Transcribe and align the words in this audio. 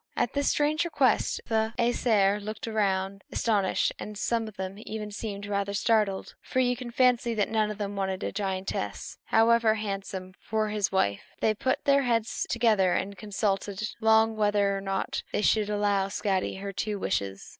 At 0.17 0.33
this 0.33 0.49
strange 0.49 0.83
request 0.83 1.41
the 1.45 1.75
Æsir 1.77 2.41
looked 2.41 2.65
astonished, 3.31 3.93
and 3.99 4.17
some 4.17 4.47
of 4.47 4.57
them 4.57 4.79
seemed 5.11 5.45
rather 5.45 5.75
startled; 5.75 6.33
for 6.41 6.59
you 6.59 6.75
can 6.75 6.89
fancy 6.89 7.35
that 7.35 7.51
none 7.51 7.69
of 7.69 7.77
them 7.77 7.95
wanted 7.95 8.23
a 8.23 8.31
giantess, 8.31 9.19
however 9.25 9.75
handsome, 9.75 10.33
for 10.39 10.69
his 10.69 10.91
wife. 10.91 11.21
They 11.39 11.53
put 11.53 11.85
their 11.85 12.01
heads 12.01 12.47
together 12.49 12.93
and 12.93 13.15
consulted 13.15 13.89
long 13.99 14.35
whether 14.35 14.75
or 14.75 14.81
not 14.81 15.21
they 15.31 15.43
should 15.43 15.69
allow 15.69 16.07
Skadi 16.07 16.55
her 16.61 16.73
two 16.73 16.97
wishes. 16.97 17.49